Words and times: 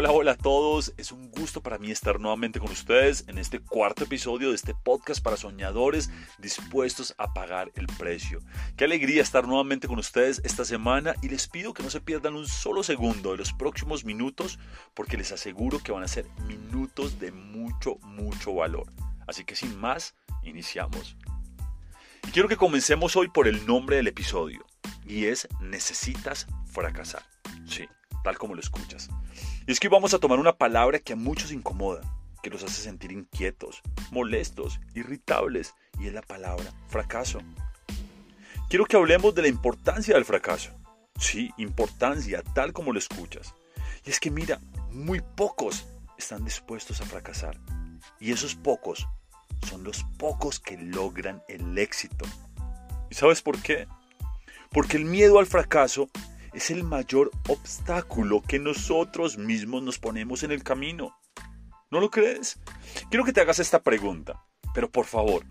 Hola, 0.00 0.12
hola 0.12 0.30
a 0.30 0.36
todos. 0.36 0.94
Es 0.96 1.10
un 1.10 1.28
gusto 1.28 1.60
para 1.60 1.76
mí 1.76 1.90
estar 1.90 2.20
nuevamente 2.20 2.60
con 2.60 2.70
ustedes 2.70 3.24
en 3.26 3.36
este 3.36 3.58
cuarto 3.58 4.04
episodio 4.04 4.50
de 4.50 4.54
este 4.54 4.72
podcast 4.72 5.20
para 5.20 5.36
soñadores 5.36 6.08
dispuestos 6.38 7.16
a 7.18 7.34
pagar 7.34 7.72
el 7.74 7.88
precio. 7.88 8.38
Qué 8.76 8.84
alegría 8.84 9.20
estar 9.20 9.48
nuevamente 9.48 9.88
con 9.88 9.98
ustedes 9.98 10.40
esta 10.44 10.64
semana 10.64 11.16
y 11.20 11.28
les 11.30 11.48
pido 11.48 11.74
que 11.74 11.82
no 11.82 11.90
se 11.90 12.00
pierdan 12.00 12.36
un 12.36 12.46
solo 12.46 12.84
segundo 12.84 13.32
de 13.32 13.38
los 13.38 13.52
próximos 13.52 14.04
minutos 14.04 14.60
porque 14.94 15.16
les 15.16 15.32
aseguro 15.32 15.80
que 15.80 15.90
van 15.90 16.04
a 16.04 16.08
ser 16.08 16.26
minutos 16.46 17.18
de 17.18 17.32
mucho, 17.32 17.96
mucho 18.02 18.54
valor. 18.54 18.92
Así 19.26 19.44
que 19.44 19.56
sin 19.56 19.76
más, 19.76 20.14
iniciamos. 20.44 21.16
Y 22.22 22.30
quiero 22.30 22.48
que 22.48 22.56
comencemos 22.56 23.16
hoy 23.16 23.26
por 23.30 23.48
el 23.48 23.66
nombre 23.66 23.96
del 23.96 24.06
episodio 24.06 24.64
y 25.04 25.24
es 25.24 25.48
Necesitas 25.60 26.46
fracasar. 26.66 27.24
Sí, 27.66 27.88
tal 28.24 28.38
como 28.38 28.54
lo 28.54 28.60
escuchas. 28.60 29.08
Y 29.66 29.72
es 29.72 29.80
que 29.80 29.88
vamos 29.88 30.14
a 30.14 30.18
tomar 30.18 30.38
una 30.38 30.56
palabra 30.56 30.98
que 30.98 31.12
a 31.12 31.16
muchos 31.16 31.52
incomoda, 31.52 32.00
que 32.42 32.50
los 32.50 32.62
hace 32.62 32.82
sentir 32.82 33.12
inquietos, 33.12 33.82
molestos, 34.10 34.80
irritables, 34.94 35.74
y 35.98 36.06
es 36.06 36.14
la 36.14 36.22
palabra 36.22 36.72
fracaso. 36.88 37.40
Quiero 38.68 38.84
que 38.84 38.96
hablemos 38.96 39.34
de 39.34 39.42
la 39.42 39.48
importancia 39.48 40.14
del 40.14 40.24
fracaso. 40.24 40.70
Sí, 41.18 41.50
importancia, 41.56 42.42
tal 42.54 42.72
como 42.72 42.92
lo 42.92 42.98
escuchas. 42.98 43.54
Y 44.04 44.10
es 44.10 44.20
que 44.20 44.30
mira, 44.30 44.60
muy 44.90 45.20
pocos 45.20 45.86
están 46.16 46.44
dispuestos 46.44 47.00
a 47.00 47.06
fracasar. 47.06 47.58
Y 48.20 48.32
esos 48.32 48.54
pocos 48.54 49.06
son 49.68 49.84
los 49.84 50.04
pocos 50.18 50.60
que 50.60 50.76
logran 50.76 51.42
el 51.48 51.78
éxito. 51.78 52.24
¿Y 53.10 53.14
sabes 53.14 53.42
por 53.42 53.60
qué? 53.60 53.88
Porque 54.70 54.96
el 54.96 55.04
miedo 55.04 55.38
al 55.38 55.46
fracaso 55.46 56.08
es 56.58 56.72
el 56.72 56.82
mayor 56.82 57.30
obstáculo 57.48 58.42
que 58.42 58.58
nosotros 58.58 59.38
mismos 59.38 59.80
nos 59.80 60.00
ponemos 60.00 60.42
en 60.42 60.50
el 60.50 60.64
camino. 60.64 61.16
¿No 61.88 62.00
lo 62.00 62.10
crees? 62.10 62.58
Quiero 63.10 63.24
que 63.24 63.32
te 63.32 63.40
hagas 63.40 63.60
esta 63.60 63.84
pregunta, 63.84 64.44
pero 64.74 64.90
por 64.90 65.06
favor, 65.06 65.46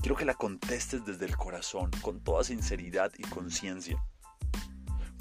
quiero 0.00 0.14
que 0.14 0.24
la 0.24 0.34
contestes 0.34 1.04
desde 1.04 1.26
el 1.26 1.36
corazón, 1.36 1.90
con 2.00 2.22
toda 2.22 2.44
sinceridad 2.44 3.10
y 3.18 3.24
conciencia. 3.24 4.00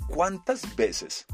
¿Cuántas 0.08 0.76
veces, 0.76 1.26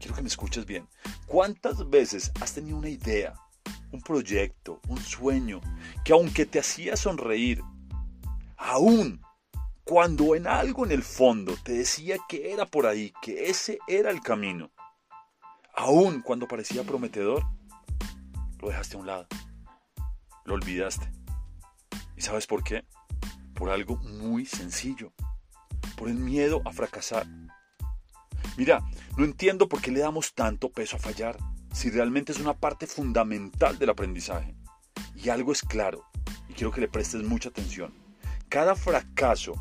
quiero 0.00 0.16
que 0.16 0.22
me 0.22 0.28
escuches 0.28 0.66
bien, 0.66 0.88
cuántas 1.26 1.88
veces 1.88 2.32
has 2.40 2.54
tenido 2.54 2.76
una 2.76 2.88
idea, 2.88 3.34
un 3.92 4.00
proyecto, 4.00 4.80
un 4.88 4.98
sueño, 4.98 5.60
que 6.04 6.12
aunque 6.12 6.44
te 6.44 6.58
hacía 6.58 6.96
sonreír, 6.96 7.62
aún 8.56 9.22
cuando 9.92 10.34
en 10.34 10.46
algo 10.46 10.86
en 10.86 10.92
el 10.92 11.02
fondo 11.02 11.54
te 11.62 11.72
decía 11.72 12.16
que 12.26 12.50
era 12.50 12.64
por 12.64 12.86
ahí, 12.86 13.12
que 13.20 13.50
ese 13.50 13.78
era 13.86 14.10
el 14.10 14.22
camino, 14.22 14.70
aun 15.74 16.22
cuando 16.22 16.48
parecía 16.48 16.82
prometedor, 16.82 17.44
lo 18.58 18.68
dejaste 18.68 18.96
a 18.96 19.00
un 19.00 19.06
lado, 19.06 19.26
lo 20.46 20.54
olvidaste. 20.54 21.12
¿Y 22.16 22.22
sabes 22.22 22.46
por 22.46 22.64
qué? 22.64 22.86
Por 23.54 23.68
algo 23.68 23.98
muy 23.98 24.46
sencillo, 24.46 25.12
por 25.94 26.08
el 26.08 26.14
miedo 26.14 26.62
a 26.64 26.72
fracasar. 26.72 27.26
Mira, 28.56 28.80
no 29.18 29.26
entiendo 29.26 29.68
por 29.68 29.82
qué 29.82 29.90
le 29.90 30.00
damos 30.00 30.32
tanto 30.32 30.72
peso 30.72 30.96
a 30.96 31.00
fallar, 31.00 31.36
si 31.70 31.90
realmente 31.90 32.32
es 32.32 32.38
una 32.38 32.54
parte 32.54 32.86
fundamental 32.86 33.78
del 33.78 33.90
aprendizaje. 33.90 34.56
Y 35.14 35.28
algo 35.28 35.52
es 35.52 35.60
claro, 35.60 36.06
y 36.48 36.54
quiero 36.54 36.72
que 36.72 36.80
le 36.80 36.88
prestes 36.88 37.22
mucha 37.24 37.50
atención. 37.50 37.92
Cada 38.48 38.74
fracaso 38.74 39.52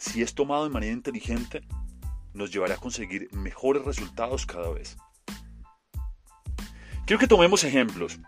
si 0.00 0.22
es 0.22 0.34
tomado 0.34 0.64
de 0.64 0.70
manera 0.70 0.92
inteligente, 0.92 1.62
nos 2.32 2.50
llevará 2.50 2.74
a 2.74 2.78
conseguir 2.78 3.28
mejores 3.32 3.84
resultados 3.84 4.46
cada 4.46 4.70
vez. 4.70 4.96
Quiero 7.04 7.20
que 7.20 7.26
tomemos 7.26 7.64
ejemplos. 7.64 8.18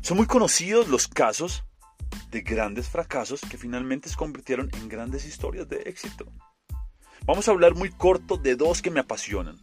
Son 0.00 0.16
muy 0.16 0.26
conocidos 0.26 0.88
los 0.88 1.06
casos 1.06 1.64
de 2.30 2.40
grandes 2.40 2.88
fracasos 2.88 3.42
que 3.42 3.58
finalmente 3.58 4.08
se 4.08 4.16
convirtieron 4.16 4.70
en 4.74 4.88
grandes 4.88 5.26
historias 5.26 5.68
de 5.68 5.82
éxito. 5.82 6.26
Vamos 7.26 7.46
a 7.46 7.50
hablar 7.50 7.74
muy 7.74 7.90
corto 7.90 8.36
de 8.36 8.56
dos 8.56 8.80
que 8.80 8.90
me 8.90 9.00
apasionan. 9.00 9.58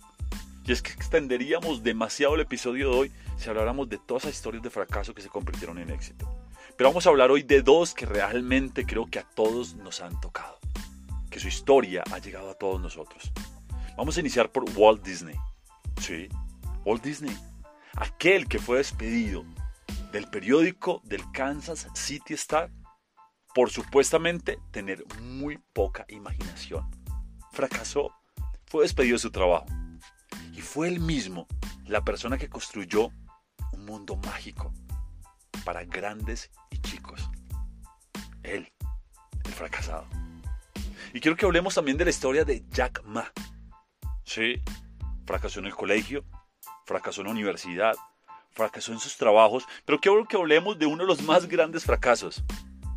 Y 0.66 0.72
es 0.72 0.84
que 0.84 0.92
extenderíamos 0.92 1.82
demasiado 1.82 2.36
el 2.36 2.42
episodio 2.42 2.92
de 2.92 2.96
hoy 2.96 3.12
si 3.38 3.50
habláramos 3.50 3.90
de 3.90 3.98
todas 3.98 4.26
las 4.26 4.36
historias 4.36 4.62
de 4.62 4.70
fracaso 4.70 5.16
que 5.16 5.24
se 5.24 5.30
convirtieron 5.30 5.80
en 5.80 5.90
éxito. 5.90 6.39
Pero 6.80 6.92
vamos 6.92 7.06
a 7.06 7.10
hablar 7.10 7.30
hoy 7.30 7.44
de 7.44 7.62
dos 7.62 7.94
que 7.94 8.06
realmente 8.06 8.86
creo 8.86 9.06
que 9.06 9.20
a 9.20 9.24
todos 9.24 9.76
nos 9.76 10.00
han 10.00 10.18
tocado 10.22 10.58
que 11.30 11.38
su 11.38 11.50
historia 11.50 12.06
ha 12.10 12.20
llegado 12.20 12.50
a 12.50 12.54
todos 12.54 12.80
nosotros. 12.80 13.34
Vamos 13.98 14.16
a 14.16 14.22
iniciar 14.22 14.50
por 14.50 14.64
Walt 14.78 15.04
Disney. 15.04 15.36
Sí, 16.00 16.30
Walt 16.86 17.04
Disney. 17.04 17.38
Aquel 17.98 18.48
que 18.48 18.60
fue 18.60 18.78
despedido 18.78 19.44
del 20.14 20.30
periódico 20.30 21.02
del 21.04 21.30
Kansas 21.34 21.86
City 21.96 22.36
Star 22.36 22.72
por 23.54 23.72
supuestamente 23.72 24.58
tener 24.72 25.04
muy 25.22 25.58
poca 25.74 26.06
imaginación. 26.08 26.90
Fracasó, 27.52 28.10
fue 28.68 28.84
despedido 28.84 29.16
de 29.16 29.20
su 29.20 29.32
trabajo. 29.32 29.66
Y 30.54 30.62
fue 30.62 30.88
él 30.88 31.02
mismo 31.02 31.46
la 31.88 32.06
persona 32.06 32.38
que 32.38 32.48
construyó 32.48 33.10
un 33.74 33.84
mundo 33.84 34.16
mágico 34.16 34.72
para 35.64 35.84
grandes 35.84 36.52
y 36.70 36.78
chicos. 36.80 37.30
Él, 38.44 38.72
el 39.46 39.52
fracasado. 39.52 40.08
Y 41.14 41.20
quiero 41.20 41.36
que 41.36 41.46
hablemos 41.46 41.76
también 41.76 41.98
de 41.98 42.06
la 42.06 42.12
historia 42.12 42.46
de 42.46 42.64
Jack 42.72 43.04
Ma. 43.04 43.32
Sí, 44.24 44.62
fracasó 45.26 45.60
en 45.60 45.66
el 45.66 45.76
colegio, 45.76 46.24
fracasó 46.86 47.22
en 47.22 47.28
la 47.28 47.34
universidad, 47.34 47.96
fracasó 48.52 48.92
en 48.92 49.00
sus 49.00 49.18
trabajos, 49.18 49.66
pero 49.86 50.00
quiero 50.00 50.26
que 50.26 50.38
hablemos 50.38 50.78
de 50.78 50.86
uno 50.86 51.04
de 51.04 51.08
los 51.08 51.22
más 51.24 51.48
grandes 51.48 51.86
fracasos, 51.86 52.44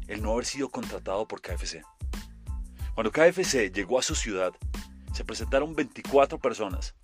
el 0.08 0.22
no 0.22 0.32
haber 0.32 0.44
sido 0.44 0.68
contratado 0.68 1.26
por 1.26 1.40
KFC. 1.40 1.82
Cuando 2.94 3.12
KFC 3.12 3.72
llegó 3.72 3.98
a 3.98 4.02
su 4.02 4.14
ciudad, 4.14 4.52
se 5.12 5.24
presentaron 5.24 5.74
24 5.74 6.38
personas, 6.38 6.94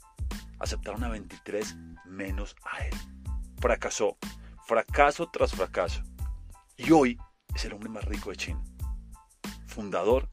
aceptaron 0.58 1.04
a 1.04 1.08
23 1.08 1.76
menos 2.04 2.56
a 2.64 2.84
él. 2.84 2.94
Fracasó, 3.60 4.18
fracaso 4.68 5.28
tras 5.30 5.52
fracaso. 5.52 6.02
Y 6.76 6.92
hoy 6.92 7.18
es 7.54 7.64
el 7.64 7.72
hombre 7.72 7.88
más 7.88 8.04
rico 8.04 8.30
de 8.30 8.36
China, 8.36 8.62
fundador 9.66 10.28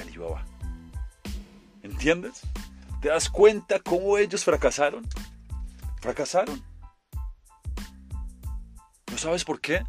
Alibaba. 0.00 0.44
¿Entiendes? 1.82 2.42
¿Te 3.00 3.08
das 3.08 3.28
cuenta 3.30 3.80
cómo 3.80 4.18
ellos 4.18 4.44
fracasaron? 4.44 5.06
Fracasaron. 6.00 6.62
¿No 9.10 9.18
sabes 9.18 9.44
por 9.44 9.60
qué? 9.60 9.82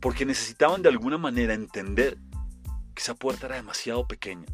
Porque 0.00 0.24
necesitaban 0.24 0.82
de 0.82 0.88
alguna 0.88 1.18
manera 1.18 1.54
entender 1.54 2.18
que 2.94 3.02
esa 3.02 3.14
puerta 3.14 3.46
era 3.46 3.56
demasiado 3.56 4.08
pequeña, 4.08 4.46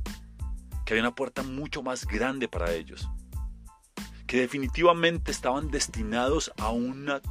que 0.85 0.95
había 0.95 1.05
una 1.05 1.15
puerta 1.15 1.43
mucho 1.43 1.83
más 1.83 2.07
grande 2.07 2.49
para 2.49 2.73
ellos, 2.73 3.09
que 4.27 4.41
definitivamente 4.41 5.31
estaban 5.31 5.71
destinados 5.71 6.53
a 6.59 6.71
una 6.71 7.23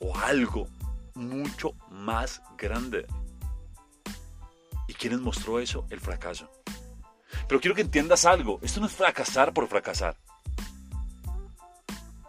o 0.00 0.16
algo 0.16 0.66
mucho 1.14 1.74
más 1.90 2.42
grande. 2.58 3.06
¿Y 4.88 4.94
quién 4.94 5.12
les 5.12 5.22
mostró 5.22 5.60
eso? 5.60 5.86
El 5.90 6.00
fracaso. 6.00 6.50
Pero 7.46 7.60
quiero 7.60 7.74
que 7.74 7.82
entiendas 7.82 8.24
algo. 8.24 8.58
Esto 8.62 8.80
no 8.80 8.86
es 8.86 8.92
fracasar 8.92 9.52
por 9.52 9.68
fracasar. 9.68 10.16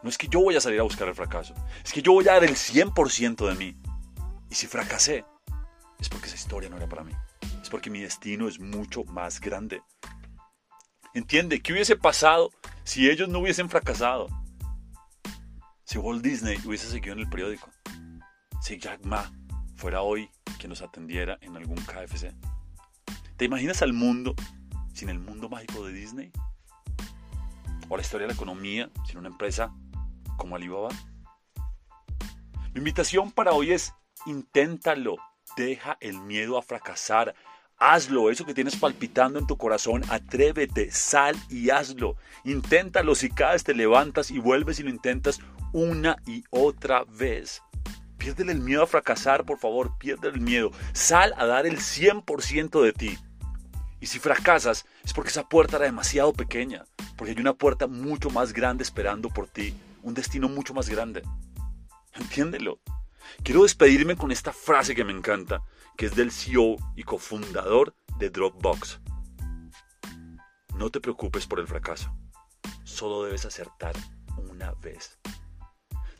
No 0.03 0.09
es 0.09 0.17
que 0.17 0.27
yo 0.27 0.41
voy 0.41 0.55
a 0.55 0.61
salir 0.61 0.79
a 0.79 0.83
buscar 0.83 1.07
el 1.07 1.15
fracaso. 1.15 1.53
Es 1.83 1.93
que 1.93 2.01
yo 2.01 2.13
voy 2.13 2.27
a 2.27 2.33
dar 2.33 2.43
el 2.43 2.55
100% 2.55 3.47
de 3.47 3.55
mí. 3.55 3.77
Y 4.49 4.55
si 4.55 4.67
fracasé, 4.67 5.25
es 5.99 6.09
porque 6.09 6.27
esa 6.27 6.35
historia 6.35 6.69
no 6.69 6.77
era 6.77 6.89
para 6.89 7.03
mí. 7.03 7.13
Es 7.61 7.69
porque 7.69 7.89
mi 7.89 8.01
destino 8.01 8.47
es 8.47 8.59
mucho 8.59 9.03
más 9.05 9.39
grande. 9.39 9.81
Entiende, 11.13 11.61
¿qué 11.61 11.73
hubiese 11.73 11.95
pasado 11.95 12.51
si 12.83 13.09
ellos 13.09 13.29
no 13.29 13.39
hubiesen 13.39 13.69
fracasado? 13.69 14.27
Si 15.91 15.97
Walt 15.97 16.23
Disney 16.23 16.57
hubiese 16.63 16.87
seguido 16.87 17.11
en 17.11 17.19
el 17.19 17.27
periódico. 17.27 17.69
Si 18.61 18.79
Jack 18.79 19.03
Ma 19.03 19.29
fuera 19.75 20.01
hoy 20.01 20.29
quien 20.57 20.69
nos 20.69 20.81
atendiera 20.81 21.37
en 21.41 21.57
algún 21.57 21.75
KFC. 21.75 22.33
¿Te 23.35 23.43
imaginas 23.43 23.81
al 23.81 23.91
mundo 23.91 24.33
sin 24.93 25.09
el 25.09 25.19
mundo 25.19 25.49
mágico 25.49 25.85
de 25.85 25.91
Disney? 25.91 26.31
¿O 27.89 27.97
la 27.97 28.03
historia 28.03 28.25
de 28.25 28.31
la 28.31 28.37
economía 28.37 28.89
sin 29.05 29.17
una 29.17 29.27
empresa 29.27 29.75
como 30.37 30.55
Alibaba? 30.55 30.87
Mi 32.73 32.77
invitación 32.77 33.29
para 33.29 33.51
hoy 33.51 33.73
es 33.73 33.93
inténtalo, 34.25 35.17
deja 35.57 35.97
el 35.99 36.21
miedo 36.21 36.57
a 36.57 36.61
fracasar, 36.61 37.35
hazlo, 37.75 38.31
eso 38.31 38.45
que 38.45 38.53
tienes 38.53 38.77
palpitando 38.77 39.39
en 39.39 39.45
tu 39.45 39.57
corazón, 39.57 40.03
atrévete, 40.09 40.89
sal 40.89 41.35
y 41.49 41.69
hazlo. 41.69 42.15
Inténtalo 42.45 43.13
si 43.13 43.29
cada 43.29 43.57
te 43.57 43.73
levantas 43.73 44.31
y 44.31 44.39
vuelves 44.39 44.79
y 44.79 44.83
lo 44.83 44.89
intentas 44.89 45.41
una 45.73 46.17
y 46.25 46.43
otra 46.49 47.03
vez. 47.05 47.61
Piérdele 48.17 48.51
el 48.51 48.59
miedo 48.59 48.83
a 48.83 48.87
fracasar, 48.87 49.45
por 49.45 49.57
favor, 49.57 49.97
piérdele 49.97 50.35
el 50.35 50.41
miedo. 50.41 50.71
Sal 50.93 51.33
a 51.37 51.45
dar 51.45 51.65
el 51.65 51.77
100% 51.79 52.81
de 52.81 52.93
ti. 52.93 53.17
Y 53.99 54.07
si 54.07 54.19
fracasas 54.19 54.85
es 55.03 55.13
porque 55.13 55.29
esa 55.29 55.47
puerta 55.47 55.77
era 55.77 55.85
demasiado 55.85 56.33
pequeña, 56.33 56.85
porque 57.15 57.33
hay 57.33 57.39
una 57.39 57.53
puerta 57.53 57.87
mucho 57.87 58.29
más 58.29 58.53
grande 58.53 58.83
esperando 58.83 59.29
por 59.29 59.47
ti 59.47 59.75
un 60.03 60.13
destino 60.13 60.49
mucho 60.49 60.73
más 60.73 60.89
grande. 60.89 61.23
Entiéndelo. 62.13 62.79
Quiero 63.43 63.63
despedirme 63.63 64.15
con 64.15 64.31
esta 64.31 64.51
frase 64.51 64.95
que 64.95 65.03
me 65.03 65.13
encanta, 65.13 65.63
que 65.97 66.07
es 66.07 66.15
del 66.15 66.31
CEO 66.31 66.75
y 66.95 67.03
cofundador 67.03 67.95
de 68.17 68.29
Dropbox. 68.29 68.99
No 70.75 70.89
te 70.89 70.99
preocupes 70.99 71.45
por 71.45 71.59
el 71.59 71.67
fracaso, 71.67 72.13
solo 72.83 73.23
debes 73.23 73.45
acertar 73.45 73.95
una 74.37 74.73
vez. 74.73 75.20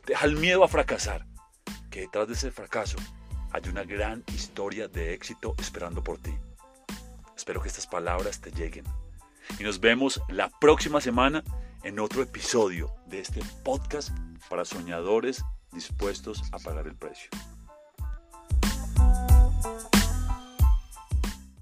Deja 0.06 0.26
el 0.26 0.36
miedo 0.36 0.64
a 0.64 0.68
fracasar, 0.68 1.26
que 1.90 2.00
detrás 2.00 2.26
de 2.26 2.34
ese 2.34 2.50
fracaso 2.50 2.96
hay 3.52 3.62
una 3.68 3.84
gran 3.84 4.24
historia 4.34 4.88
de 4.88 5.14
éxito 5.14 5.54
esperando 5.58 6.02
por 6.02 6.18
ti. 6.18 6.34
Espero 7.36 7.62
que 7.62 7.68
estas 7.68 7.86
palabras 7.86 8.40
te 8.40 8.50
lleguen. 8.50 8.84
Y 9.58 9.62
nos 9.62 9.78
vemos 9.78 10.20
la 10.28 10.48
próxima 10.48 11.00
semana 11.00 11.44
en 11.84 12.00
otro 12.00 12.22
episodio 12.22 12.92
de 13.06 13.20
este 13.20 13.42
podcast 13.62 14.10
para 14.48 14.64
soñadores 14.64 15.44
dispuestos 15.72 16.42
a 16.52 16.58
pagar 16.58 16.86
el 16.86 16.96
precio. 16.96 17.30